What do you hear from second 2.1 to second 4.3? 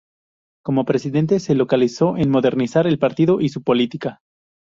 en modernizar el partido y su política.